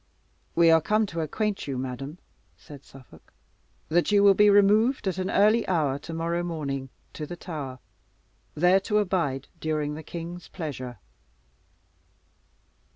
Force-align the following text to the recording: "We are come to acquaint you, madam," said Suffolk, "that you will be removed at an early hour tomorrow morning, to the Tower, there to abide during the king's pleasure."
"We 0.55 0.71
are 0.71 0.81
come 0.81 1.05
to 1.05 1.19
acquaint 1.21 1.67
you, 1.67 1.77
madam," 1.77 2.17
said 2.57 2.83
Suffolk, 2.83 3.33
"that 3.89 4.11
you 4.11 4.23
will 4.23 4.33
be 4.33 4.49
removed 4.49 5.07
at 5.07 5.19
an 5.19 5.29
early 5.29 5.67
hour 5.67 5.99
tomorrow 5.99 6.41
morning, 6.41 6.89
to 7.13 7.27
the 7.27 7.35
Tower, 7.37 7.77
there 8.55 8.79
to 8.79 8.97
abide 8.97 9.47
during 9.59 9.93
the 9.93 10.01
king's 10.01 10.47
pleasure." 10.47 10.97